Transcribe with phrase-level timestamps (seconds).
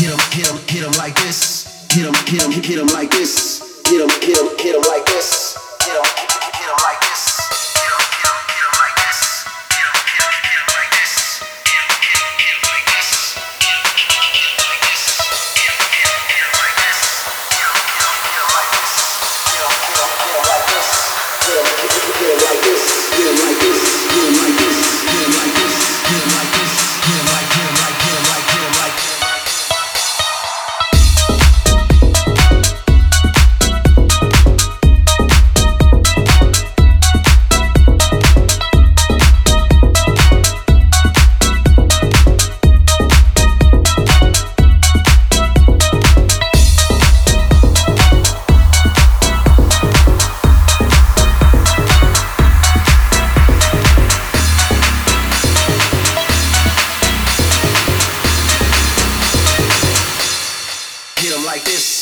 [0.00, 1.66] hit 'em, hit 'em, hit 'em like this.
[1.92, 3.60] Hit 'em, hit 'em, hit 'em like this.
[3.86, 5.69] Hit 'em, hit 'em, hit 'em like this.
[61.50, 61.99] like this.